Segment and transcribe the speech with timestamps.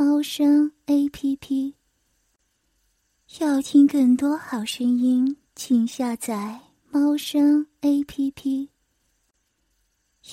[0.00, 1.74] 猫声 A P P。
[3.40, 8.70] 要听更多好声音，请下载猫声 A P P。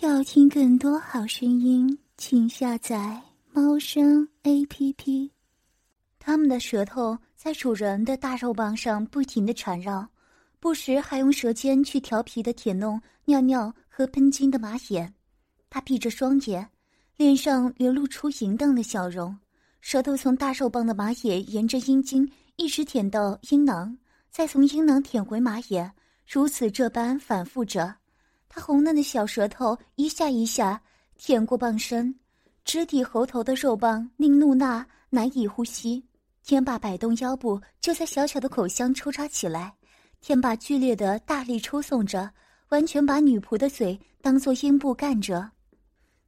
[0.04, 3.20] 要听更多好声音，请下载
[3.54, 5.32] 猫声 A P P。
[6.20, 10.08] 它们的舌头在主人的大肉棒上不停的缠绕，
[10.60, 15.12] 不时还用舌尖去调皮的舔弄尿尿和喷精的马眼。
[15.72, 16.70] 他闭着双眼，
[17.18, 19.36] 脸上流露出淫荡的笑容，
[19.86, 23.96] 舌头从大肉棒的马眼沿着阴茎一直舔到阴囊，
[24.32, 25.94] 再从阴囊舔回马眼，
[26.28, 27.96] 如此这般反复着。
[28.50, 30.82] 他红嫩的小舌头一下一下
[31.20, 32.16] 舔过棒身，
[32.64, 36.04] 直抵喉头的肉棒令露娜难以呼吸。
[36.44, 39.72] 天霸摆动腰部，就在小小的口腔抽插起来。
[40.20, 42.28] 天霸剧烈的大力抽送着，
[42.70, 45.48] 完全把女仆的嘴当做阴部干着。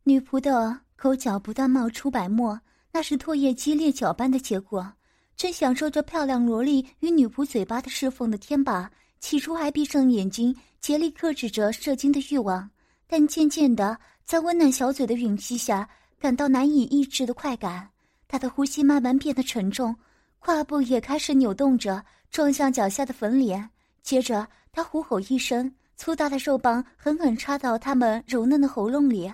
[0.04, 4.94] 女仆的口角不断冒出白沫，那是唾液激烈搅拌的结果。
[5.36, 12.68] 正享受着漂亮萝莉与女仆嘴巴的侍奉的天霸，起初还闭上眼睛，竭力克制着射精的欲望，
[13.06, 15.88] 但渐渐的，在温暖小嘴的吮吸下，
[16.20, 17.88] 感到难以抑制的快感。
[18.28, 19.96] 他的呼吸慢慢变得沉重，
[20.40, 23.70] 胯部也开始扭动着，撞向脚下的粉脸。
[24.02, 29.32] 接着，他虎吼一声，粗大的肉棒狠狠插到他们柔嫩的喉咙里。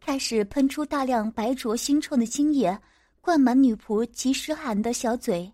[0.00, 2.76] 开始喷出大量白浊腥臭的精液，
[3.24, 5.50] 灌满女仆及时寒的小嘴。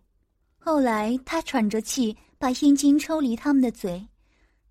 [0.56, 4.02] 后来，他喘着气把阴茎抽离他们的嘴，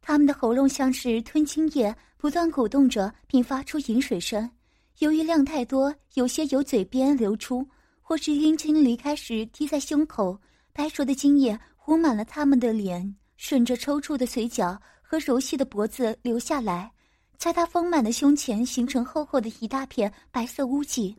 [0.01, 4.49] 他们的喉咙像是吞精液，不断鼓动着，并发出饮水声。
[4.97, 7.63] 由于量太多，有些由嘴边流出，
[8.01, 10.35] 或是阴茎离开时滴在胸口，
[10.73, 16.91] 白浊的精液糊满了他们的脸，顺着抽搐的嘴角和柔细的脖子流下来。
[17.37, 21.15] 在他丰满的胸前形成厚厚的一大片白色污迹。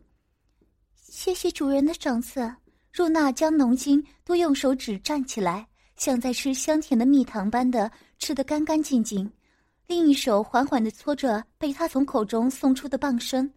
[1.09, 2.39] 谢谢主人的赏赐。
[2.95, 9.29] 露娜将浓精都用手指蘸起来，像在吃香甜的蜜糖般的吃得干干净净。
[9.87, 13.51] 另一手缓缓地搓着被他从口中送出的棒身，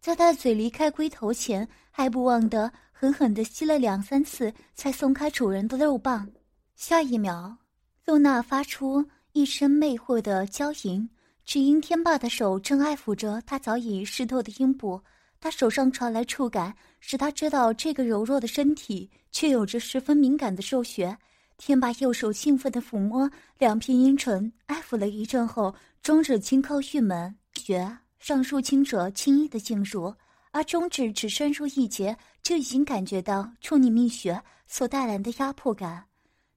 [0.00, 6.28] 在他的嘴离开龟头前，还不忘地狠狠地吸了两三次，才松开主人的肉棒。
[6.76, 7.56] 下一秒，
[8.04, 9.02] 露娜发出
[9.32, 11.08] 一声魅惑的娇吟。
[11.46, 15.00] 只因天霸的手正爱抚着她早已湿透的阴部，
[15.40, 21.16] 他手上传来触感，使他知道这个柔弱的身体却有着十分敏感的兽穴。
[21.56, 23.28] 天霸右手兴奋地抚摸
[23.58, 30.14] 两片阴唇，爱抚了一阵后，中指轻扣玉门穴，上述轻者轻易的进入，
[30.52, 36.04] 而中指只深入一节，就已经感觉到处女蜜穴所带来的压迫感。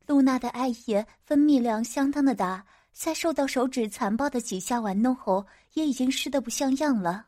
[0.06, 2.64] 露娜的爱液分泌量相当的大。
[2.94, 7.26] 在受到手指残暴的几下玩弄后，也已经湿得不像样了。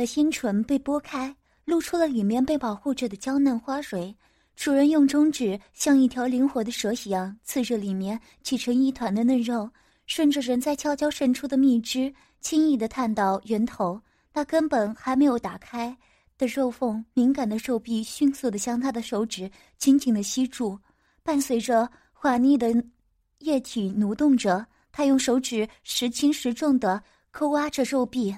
[0.00, 4.16] 的鲜唇被拨开，露出了里面被保护着的娇嫩花蕊。
[4.56, 9.68] 主人用中指像一条灵活的蛇一样刺着里面挤成一团的嫩肉，
[10.06, 14.00] 顺着仍在悄悄渗出的蜜汁，轻易的探到源头。
[14.32, 15.94] 那根本还没有打开
[16.38, 20.78] 的肉缝，敏感的手臂迅速的将他的手指紧紧的吸住，
[21.22, 22.72] 伴随着滑腻的
[23.40, 28.34] 液体蠕动着，他用手指时轻时重的抠挖着肉壁。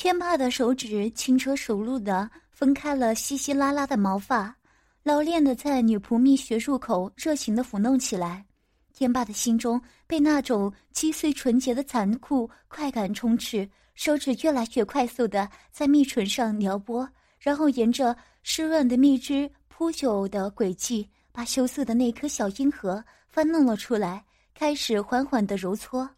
[0.00, 4.56] 天霸的手指轻车熟路地分开了稀稀拉拉的毛发，
[5.02, 8.46] 老练地在女仆蜜穴入口热情地抚弄起来。
[8.94, 17.04] 天霸的心中被那种击碎纯洁的残酷快感充斥，手指越来越快速地在蜜唇上撩拨，
[17.40, 24.24] 然后沿着湿润的蜜汁铺就的轨迹，把羞涩的那颗小阴核翻弄了出来，
[24.54, 26.08] 开始缓缓地揉搓。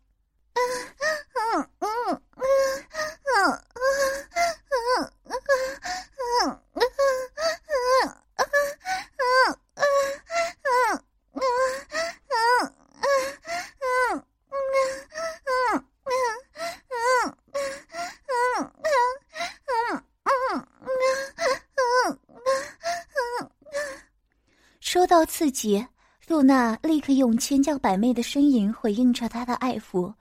[24.81, 25.87] 说到刺激，
[26.27, 30.13] 露娜立刻用千娇百媚的身影回应着他的爱抚。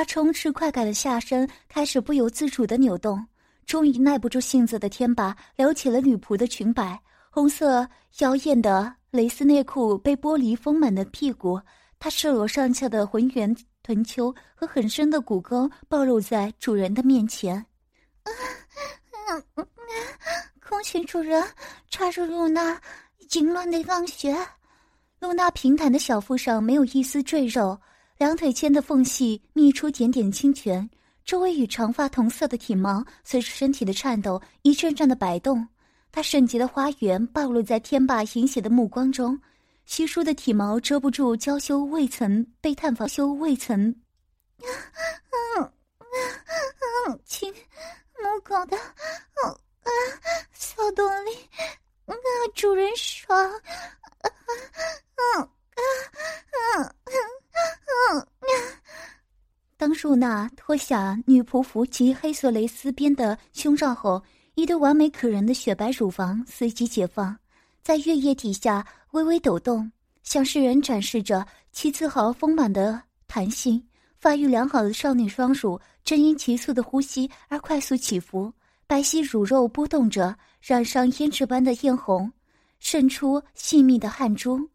[0.00, 3.22] 他充斥快感的下身开始不由自主的扭动。
[3.66, 6.98] 终于耐不住性子的天霸撩起了女仆的裙摆，
[7.28, 7.86] 红色
[8.20, 11.60] 妖艳的蕾丝内裤被剥离丰满的屁股，
[11.98, 17.62] 她赤裸上翘的浑圆臀丘和很深的骨沟暴露在主人的面前。
[20.66, 21.46] 恭喜主人
[21.90, 22.80] 插入露娜
[23.32, 24.34] 淫乱的浪穴，
[25.18, 27.78] 露娜平坦的小腹上没有一丝赘肉，
[28.20, 30.86] 两腿间的缝隙泌出点点清泉。
[31.24, 35.66] 周围与长发同色的体毛随着身体的颤抖一阵阵的摆动，
[36.12, 39.40] 他圣洁的花园暴露在天霸淫邪的目光中，
[39.86, 43.88] 稀疏的体毛遮不住娇羞未曾被探访羞未曾，
[44.60, 45.72] 嗯
[47.08, 47.50] 嗯，亲
[48.18, 49.90] 母狗的，嗯啊，
[50.52, 51.32] 小萝莉，
[52.04, 52.14] 啊，
[52.54, 54.60] 主人爽，嗯嗯嗯
[55.16, 55.48] 嗯嗯。
[59.76, 64.22] 当树娜脱下女仆服及黑色蕾丝边的胸罩后，
[64.54, 67.34] 一对完美可人的雪白乳房随即解放，
[67.82, 69.90] 在月夜底下微微抖动，
[70.22, 73.82] 向世人展示着其自豪丰满的弹性。
[74.18, 78.52] 发育良好的少女双乳正因急速的呼吸而快速起伏，
[78.86, 82.30] 白皙乳肉波动着，染上胭脂般的艳红，
[82.80, 84.68] 渗出细密的汗珠。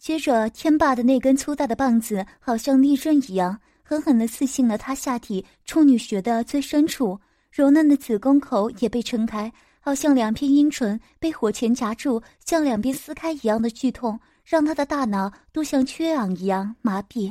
[0.00, 3.60] 接着，天霸的那根粗大的棒子好像利刃一样。
[3.82, 7.20] 狠狠地刺进了他下体处女穴的最深处，
[7.50, 17.30] 柔嫩的子宫口也被撑开，好像两片阴唇被火钳夹住，向两边撕开一样的剧痛，让他的大脑都像缺氧一样麻痹。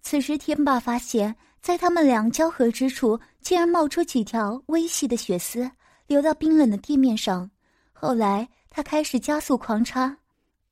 [0.00, 5.70] 此时，天霸发现，在他们俩交合之处，竟然冒出几条微细的血丝，
[6.08, 7.48] 流到冰冷的地面上。
[7.92, 10.06] 后来，他开始加速狂插，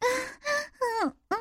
[0.00, 0.06] 嗯
[1.02, 1.40] 嗯嗯嗯，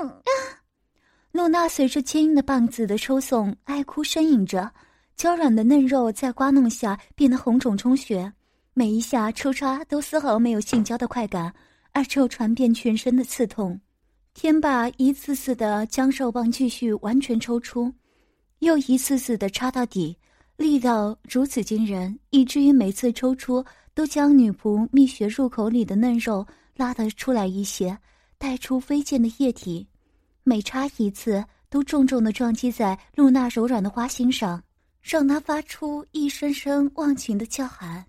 [0.00, 0.22] 嗯嗯，
[1.32, 4.70] 露娜随着坚硬的棒子的抽送，哀哭呻吟着，
[5.16, 8.32] 娇软的嫩肉在刮弄下变得红肿充血，
[8.72, 11.52] 每一下抽插都丝毫没有性交的快感，
[11.92, 13.78] 而只有传遍全身的刺痛。
[14.34, 17.92] 天霸一次次的将肉棒继续完全抽出，
[18.58, 20.16] 又一次次的插到底，
[20.56, 23.64] 力道如此惊人，以至于每次抽出
[23.94, 27.96] 都将女仆蜜穴入口里的嫩肉拉得出来一些，
[28.38, 29.86] 带出飞溅的液体。
[30.42, 31.44] 每插一次。
[31.68, 34.62] 都重重的撞击在露娜柔软的花心上，
[35.02, 38.06] 让她发出一声声忘情的叫喊。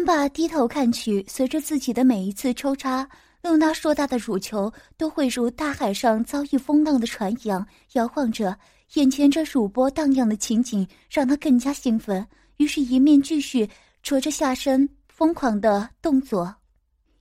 [0.00, 3.06] 天霸低头看去，随着自己的每一次抽插，
[3.42, 8.56] 露娜硕大的乳球都会如大海上遭遇风浪的船一样摇晃着。
[8.94, 12.26] 眼前这乳波荡漾的情景让他更加兴奋，
[12.56, 13.68] 于是，一面继续
[14.02, 16.54] 着着下身疯狂的动作，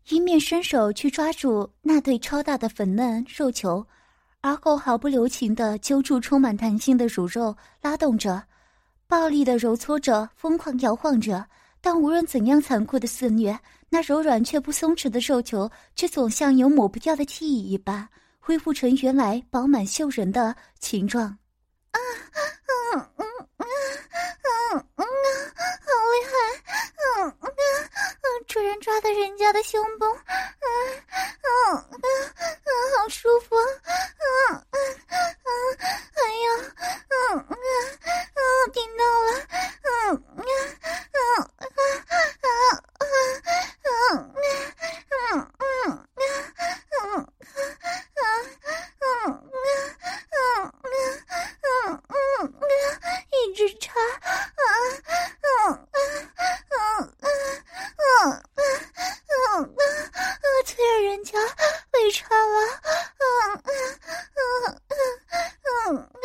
[0.07, 3.85] 一面伸手去抓住那对超大的粉嫩肉球，
[4.39, 8.41] 而后毫不留情的揪住充满弹性的乳肉，拉动着，
[9.05, 11.45] 暴力的揉搓着，疯狂摇晃着。
[11.81, 13.59] 但无论怎样残酷的肆虐，
[13.89, 18.07] 那柔软却不松弛的肉球，却总像有抹不掉的记忆一般，
[18.37, 21.38] 恢复成原来饱满秀人的形状。
[28.49, 30.17] 主人抓的人家的胸部，嗯
[31.05, 34.79] 嗯嗯嗯，好舒服，嗯嗯
[35.11, 36.49] 嗯，哎呀，
[37.29, 37.53] 嗯嗯
[38.33, 39.31] 嗯，听到了，
[39.83, 40.45] 嗯嗯嗯
[40.81, 41.13] 嗯嗯。
[41.13, 41.77] 嗯嗯嗯
[42.41, 43.05] 嗯嗯
[43.83, 44.33] 嗯
[45.09, 46.05] 嗯嗯嗯
[46.91, 47.25] 嗯嗯
[48.15, 48.29] 嗯
[48.99, 49.43] 嗯嗯嗯
[50.29, 52.63] 嗯嗯嗯嗯嗯嗯嗯，
[53.31, 53.93] 一直插，
[54.55, 54.61] 嗯
[55.41, 55.47] 嗯
[55.91, 55.99] 嗯
[56.69, 56.77] 嗯
[57.19, 57.27] 嗯
[57.97, 58.43] 嗯嗯
[59.27, 61.37] 嗯，我催着人家
[61.91, 62.55] 被插了，
[63.19, 63.23] 嗯
[63.63, 63.67] 嗯
[64.35, 64.93] 嗯嗯
[65.95, 66.17] 嗯嗯，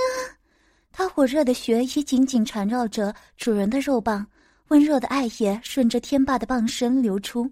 [0.93, 4.27] 他火热的血已紧紧缠绕着主人的肉棒。
[4.75, 7.49] 温热的爱液顺着天霸的棒身流出。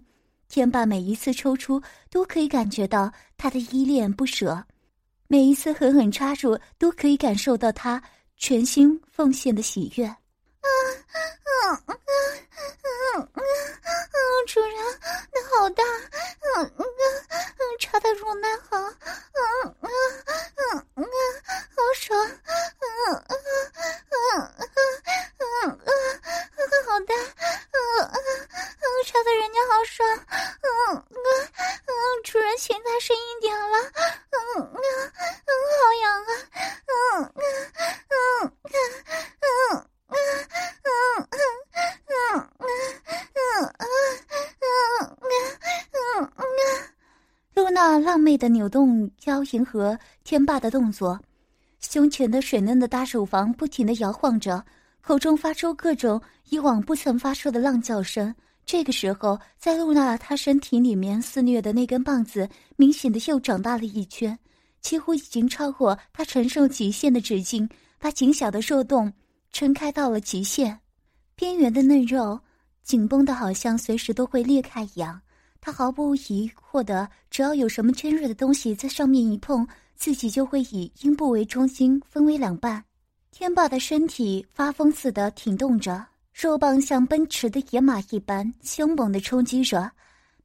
[0.49, 4.61] 天霸每一次抽出，都可以感觉到他的依恋不舍；
[5.29, 8.03] 每一次狠狠插入，都可以感受到他
[8.35, 10.13] 全心奉献的喜悦。
[10.63, 10.67] 啊
[11.13, 13.37] 啊啊啊啊！
[14.47, 14.75] 主人，
[15.33, 16.83] 那好大，嗯嗯
[17.27, 18.91] 嗯，插的入奶好，嗯
[19.81, 19.87] 嗯
[20.55, 21.05] 嗯嗯，
[21.75, 22.35] 好爽，嗯
[23.13, 23.33] 嗯
[24.09, 24.15] 嗯
[25.39, 28.15] 嗯嗯嗯，好大，嗯嗯
[28.47, 31.17] 嗯，插的人家好爽，嗯嗯
[31.87, 31.91] 嗯，
[32.23, 36.29] 主人现在深一点了，嗯嗯嗯，好痒啊，
[36.87, 36.91] 嗯
[37.35, 37.37] 嗯
[38.09, 39.87] 嗯嗯嗯。
[47.55, 51.17] 露娜浪媚的扭动腰，迎合天霸的动作，
[51.79, 54.61] 胸前的水嫩的大手房不停的摇晃着，
[54.99, 58.35] 口中发出各种以往不曾发出的浪叫声。
[58.65, 64.37] 这个时候，在露娜她身体里面肆虐的那根棒子，明显的又长大了一圈，
[64.81, 69.09] 几乎已经超过她承受极限的直径，把紧小的肉洞
[69.53, 70.77] 撑开到了极限，
[71.33, 72.37] 边缘的嫩肉
[72.83, 75.21] 紧绷的好像随时都会裂开一样。
[75.65, 79.65] 他毫不疑惑的，只要有什么尖锐的东西在上面一碰，
[79.95, 82.83] 自己就会以阴部为中心分为两半。
[83.31, 89.89] 天霸的身体发疯似的挺动着，肉棒像奔驰的野马一般凶猛的冲击着，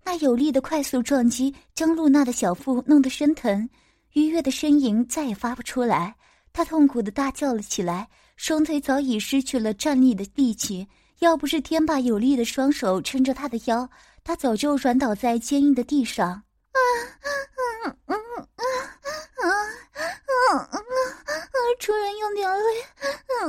[0.05, 3.69] 那有力的快速撞击将露娜的小腹弄得生疼，
[4.13, 6.15] 愉悦的呻吟再也发不出来。
[6.53, 10.87] 她痛苦的大叫了起来，双腿早已失去了站立的力气，
[11.19, 13.91] 要不是天霸有力的双手撑着她的腰。
[14.29, 16.29] 他早就软倒在坚硬的地上。
[16.29, 17.65] 啊，啊
[18.05, 23.49] 啊啊啊啊啊啊，主人用点力，啊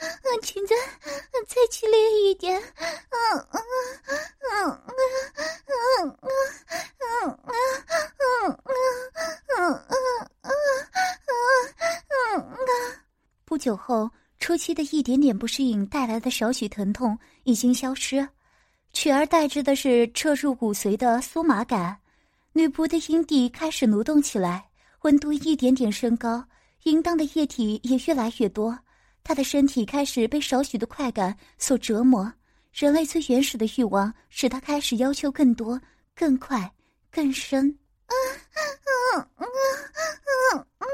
[0.00, 0.74] 啊，请再
[1.46, 2.58] 再激烈一点。
[2.58, 2.64] 啊
[3.36, 6.08] 啊啊啊啊啊
[6.96, 7.28] 啊啊
[8.48, 9.92] 啊啊啊
[12.08, 12.56] 啊啊。
[13.44, 18.26] 不久后，初期的一点点不适应带来的少许疼痛已经消失。
[18.92, 21.96] 取而代之的是彻入骨髓的酥麻感，
[22.52, 24.68] 女仆的阴蒂开始蠕动起来，
[25.02, 26.44] 温度一点点升高，
[26.84, 28.76] 淫荡的液体也越来越多。
[29.22, 32.32] 她的身体开始被少许的快感所折磨，
[32.72, 35.80] 人类最原始的欲望使她开始要求更多、
[36.14, 36.72] 更快、
[37.10, 37.66] 更深。
[38.08, 38.14] 嗯
[38.54, 38.64] 嗯
[39.14, 40.87] 嗯嗯嗯嗯嗯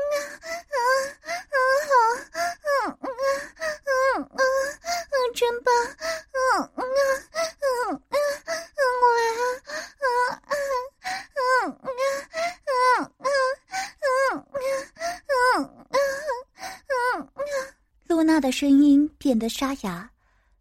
[18.45, 20.07] 的声音变得沙哑，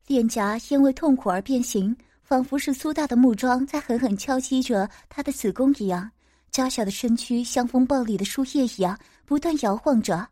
[0.07, 6.09] 脸颊因为痛苦而变形，仿佛是粗大的木桩在狠狠敲击着她的子宫一样。
[6.49, 10.25] 娇小的身躯像风暴里的树叶一样不断摇晃着，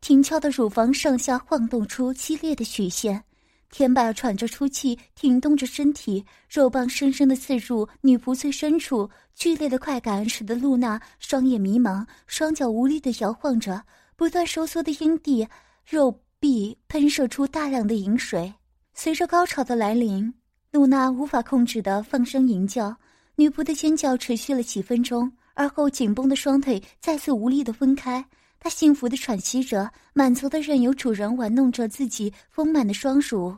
[0.00, 3.20] 挺翘的乳房上下晃动出激烈的曲线。
[3.68, 13.82] 天霸喘着粗气，挺动着身体，肉棒深深的刺入女仆最深处，剧烈的快感使得露娜双眼迷茫，双脚无力的摇晃着，
[14.14, 15.48] 不断收缩的阴蒂
[15.84, 18.52] 肉壁喷射出大量的饮水。
[18.94, 20.34] 随着高潮的来临，
[20.72, 22.92] 露娜无法控制的放声吟叫，
[23.36, 25.30] 女仆的尖叫持续了几分钟。
[25.54, 28.24] 而后，紧绷的双腿再次无力的分开，
[28.58, 33.56] 她幸福的喘息着，满足的任由主人玩弄着自己丰满的双乳。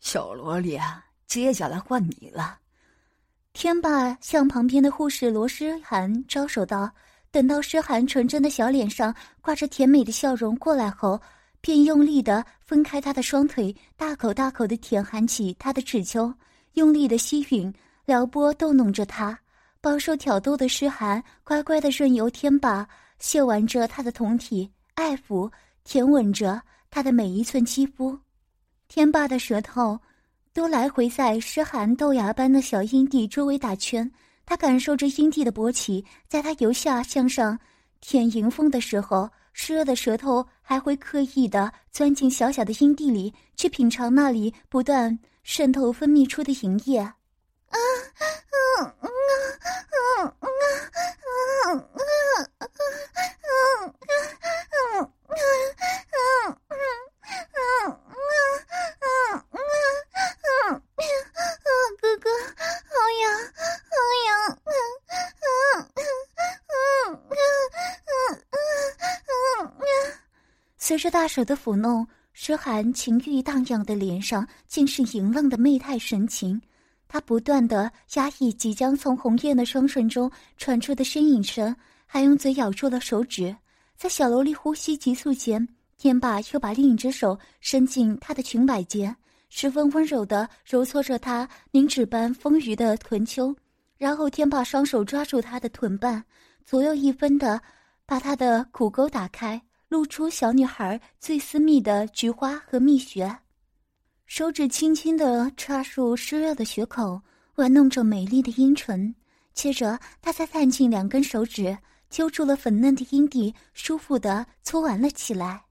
[0.00, 2.58] 小萝莉，啊接下来换你了。
[3.52, 6.90] 天霸向旁边的护士罗诗涵招手道。
[7.32, 11.20] 等到诗涵纯真的小脸上挂着甜美的笑容过来后，
[11.60, 16.32] 便用力的分开他的双腿，大口大口的舔含起他的齿丘，
[16.74, 17.72] 用力的吸吮、
[18.06, 19.38] 撩拨、逗弄着他。
[19.82, 22.86] 饱受挑逗的诗涵乖乖的任由天霸
[23.18, 25.50] 亵玩着他的酮体，爱抚、
[25.84, 28.18] 舔吻着他的每一寸肌肤。
[28.88, 29.98] 天霸的舌头
[30.52, 34.10] 都来回在诗涵豆芽般的小阴蒂周围打圈，
[34.44, 37.58] 他感受着阴蒂的勃起，在他由下向上
[38.00, 46.98] 舔迎风的时候，湿热的舌头还会刻意的钻进小小的阴蒂里，去品尝那里不断渗透分泌出的淫液。
[46.98, 47.14] 啊，
[47.70, 49.10] 嗯嗯
[50.10, 50.36] 嗯嗯
[51.70, 51.94] 嗯
[53.00, 59.42] 嗯嗯嗯嗯嗯
[60.62, 60.82] 嗯
[70.90, 76.60] 随着大手的抚弄，诗涵情欲荡漾的脸上尽是淫浪的媚态神情，
[77.06, 81.72] 他不断的压抑即将从红艳的双唇中传出的呻吟声，
[82.06, 83.54] 还用嘴咬住了手指。
[83.96, 85.64] 在小萝莉呼吸急促间，
[85.96, 89.14] 天霸又把另一只手伸进她的裙摆间，
[89.48, 93.54] 十分温柔的揉搓着她凝脂般丰腴的臀丘，
[93.96, 96.24] 然后天霸双手抓住她的臀瓣，
[96.64, 97.62] 左右一分的
[98.04, 99.62] 把她的骨沟打开。
[99.90, 103.40] 露出小女孩最私密的菊花和蜜穴，
[104.24, 107.20] 手指轻轻的插入湿热的血口，
[107.56, 109.12] 玩弄着美丽的阴唇。
[109.52, 111.76] 接着，她再探进两根手指，
[112.08, 115.64] 揪住了粉嫩的阴蒂，舒服地搓完了起来。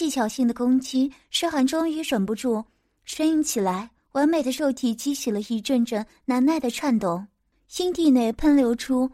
[0.04, 2.62] 技巧性的攻击，诗涵终于忍不住
[3.06, 3.90] 呻吟起来。
[4.12, 7.26] 完美的肉体激起了一阵阵难耐的颤动，
[7.68, 9.10] 心地内喷流出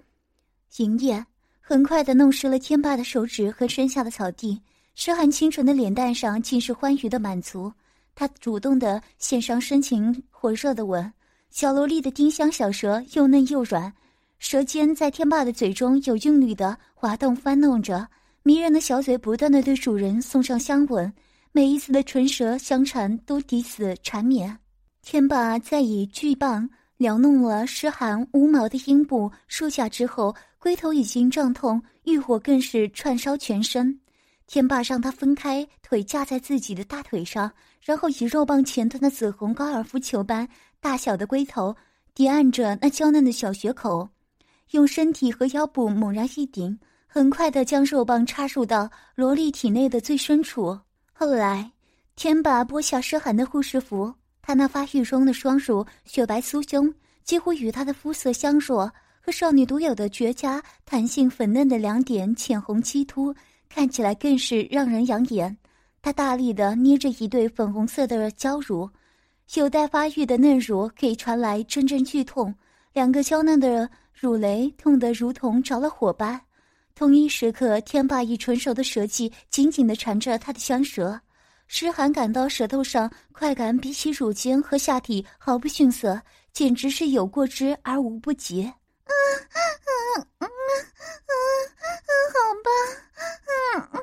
[0.79, 1.25] 银液，
[1.61, 4.61] 很快的弄湿了天霸的手指和身下的草地。
[4.97, 7.73] 诗涵清纯的脸蛋上尽是欢愉的满足，
[8.17, 11.13] 他主动的献上深情火热的吻，
[11.51, 13.93] 小萝莉的丁香小舌又嫩又软，
[14.41, 18.09] 舌尖在天霸的嘴中有韵律的滑动翻弄着，
[18.43, 21.13] 迷人的小嘴不断的对主人送上香吻，
[21.53, 24.59] 每一次的唇舌相缠都抵死缠绵。
[25.03, 34.01] 天霸在以巨棒撩弄了湿寒无毛的阴部、数下之后，龟头已经胀痛，欲火更是串烧全身。
[34.47, 40.49] 天霸让他分开腿架在自己的大腿上，然后以肉棒前端的紫红高尔夫球般
[40.81, 41.77] 大小的龟头
[42.15, 44.09] 抵按着那娇嫩的小穴口，
[44.71, 46.79] 用身体和腰部猛然一顶，
[47.13, 50.79] 很快的将肉棒插入到萝莉体内的最深处。
[51.13, 51.69] 后来，
[52.15, 54.15] 天霸剥下湿寒的护士服。
[54.41, 56.95] 他那发育中的双乳雪白酥胸，
[57.25, 58.89] 几乎与他的肤色相若，
[59.21, 63.35] 和少女独有的绝佳弹性粉嫩的两点浅红漆凸，
[63.69, 65.57] 看起来更是让人养眼。
[66.01, 68.89] 他大力的捏着一对粉红色的娇乳，
[69.55, 72.55] 有待发育的嫩乳可以传来阵阵剧痛，
[72.93, 76.41] 两个娇嫩的乳蕾痛得如同着了火般。
[77.01, 81.19] 同一时刻，天霸以纯熟的舌技紧紧的缠着他的香舌。
[81.67, 86.21] 诗涵感到舌头上快感比起乳尖和下体毫不逊色，
[86.53, 88.65] 简直是有过之而无不及。
[88.65, 89.13] 啊
[89.49, 89.59] 啊
[89.97, 90.45] 啊啊啊，
[92.35, 92.69] 好吧，
[93.49, 93.99] 嗯嗯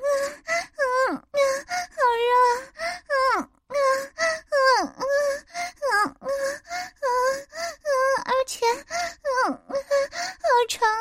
[1.11, 1.37] 嗯嗯，
[1.93, 2.33] 好热，
[3.37, 3.75] 嗯嗯
[4.49, 5.01] 嗯嗯
[5.81, 6.27] 嗯嗯
[7.01, 7.07] 嗯
[7.83, 7.89] 嗯，
[8.25, 9.75] 而且嗯嗯
[10.39, 10.95] 好长啊，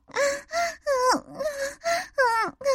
[2.17, 2.65] 嗯嗯。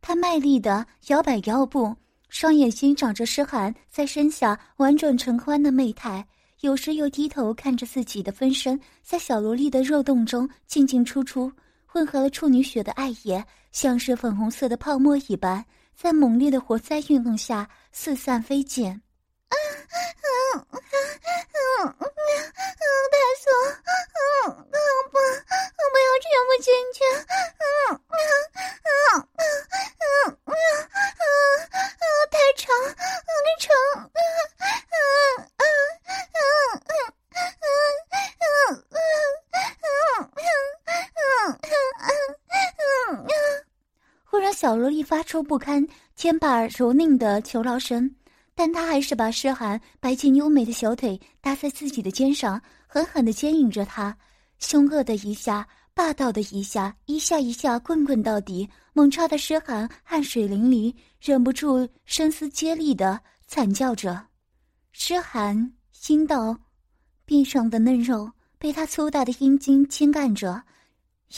[0.00, 1.96] 他卖力的摇摆腰部，
[2.28, 6.26] 双眼欣赏着诗涵在身下婉转承欢的媚态，
[6.60, 11.52] 有时又低头看着自己的分身在小萝莉的肉洞中进进出出，
[11.84, 15.64] 混合了处女血的爱液，像是粉红色的泡沫一般，
[15.94, 19.00] 在猛烈的活塞运动下四散飞溅。
[23.44, 23.48] 嗯，
[23.84, 24.78] 太松，嗯嗯
[25.12, 27.04] 不，不要全部进去，
[27.60, 27.68] 嗯
[28.08, 28.16] 嗯
[28.84, 31.28] 嗯嗯嗯嗯
[31.76, 32.64] 嗯太长，
[32.96, 33.28] 太
[33.60, 33.68] 长，
[34.00, 34.18] 嗯
[35.58, 37.76] 嗯嗯嗯嗯
[38.34, 38.88] 嗯
[40.14, 40.40] 嗯
[41.24, 42.16] 嗯嗯
[42.78, 43.28] 嗯嗯，
[44.24, 48.16] 忽然小萝莉发出不堪天霸柔拧的求饶声。
[48.54, 54.16] 但他还是把诗涵白净优美的小腿搭在自己的肩上狠狠的牵引着她
[54.58, 64.26] 凶恶的一下霸道的一下一下一下棍棍到底猛插的诗涵汗水淋漓忍不住声嘶竭力的惨叫着。
[64.92, 66.56] 诗涵心道
[67.24, 70.62] 臂上的嫩肉被他粗大的阴茎牵干着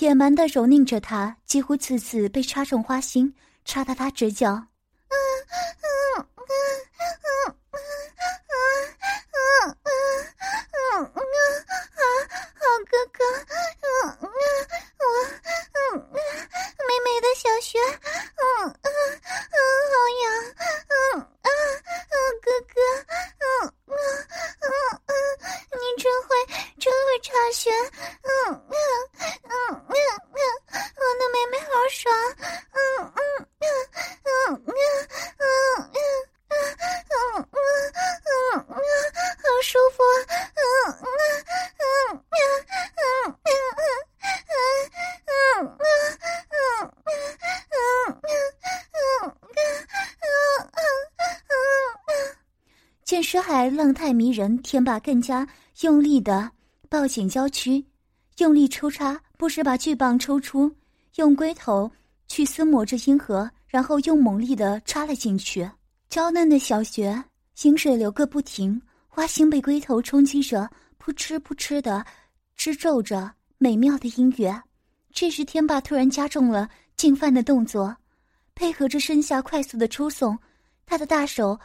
[0.00, 3.32] 野蛮的蹂躏着他几乎次次被插中花心
[3.64, 4.66] 插得他直叫
[17.36, 19.56] 小雪，嗯嗯嗯，
[19.92, 20.24] 好痒，
[20.88, 20.94] 嗯
[21.42, 21.48] 嗯
[22.10, 22.80] 嗯，哥哥，
[23.38, 23.46] 嗯
[23.86, 23.92] 嗯
[24.62, 24.66] 嗯
[25.06, 25.12] 嗯，
[25.70, 26.28] 你真会，
[26.80, 28.74] 真会插血，嗯嗯
[29.42, 30.40] 嗯嗯嗯，
[30.96, 32.14] 我的妹妹好爽，
[32.72, 34.62] 嗯嗯嗯。
[53.66, 55.46] 见尸骸浪太迷人，天霸更加
[55.80, 56.48] 用力的
[56.88, 57.84] 抱紧娇躯，
[58.38, 60.70] 用力抽插，不时把巨棒抽出，
[61.16, 61.90] 用龟头
[62.28, 65.68] 去撕磨着阴核，然后又猛力的插了进去。
[66.08, 67.24] 娇嫩的小穴，
[67.62, 72.04] 饮水流个不停，花心被龟头冲击着，扑哧扑哧的
[72.54, 74.62] 织皱着美妙的音乐。
[75.12, 77.96] 这时，天霸突然加重了进犯的动作，
[78.54, 80.38] 配合着身下快速的抽送，
[80.86, 81.58] 他的大手。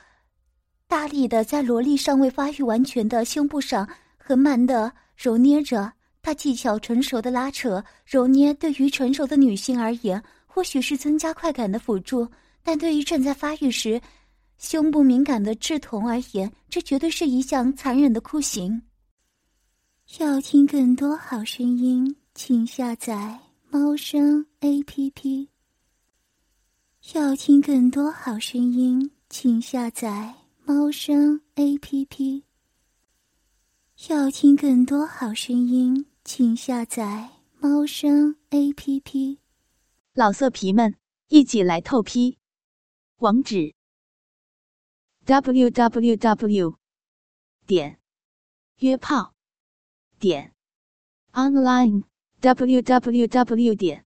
[0.92, 5.90] 大力的在萝莉尚未发育完全的胸部上很慢的揉捏着，
[6.22, 12.28] 他技巧成熟的拉扯揉捏，对于成熟的女性而言，或许是增加快感的辅助，
[12.62, 14.02] 但对于正在发育时
[14.58, 18.82] 胸部敏感的稚童而言，这绝对是一项残忍的酷刑。
[20.20, 25.48] 要听更多好声音，请下载猫声 A P P。
[27.14, 30.41] 要听更多好声音，请下载。
[30.63, 32.45] 猫声 A P P，
[34.10, 39.39] 要听更多好声音，请下载猫声 A P P。
[40.13, 40.95] 老色皮们，
[41.30, 42.38] 一起来透批！
[43.17, 43.74] 网址
[45.26, 46.78] ：w w w
[47.65, 48.00] 点
[48.78, 49.34] 约炮
[50.19, 50.54] 点
[51.32, 52.04] online
[52.39, 54.06] w w w 点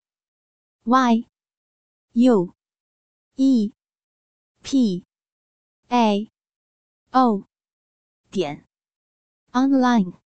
[0.86, 1.28] y
[2.14, 2.56] u
[3.36, 3.74] e
[4.64, 5.04] p
[5.90, 6.32] a。
[7.18, 7.48] O，
[8.30, 8.66] 点
[9.54, 10.25] ，online。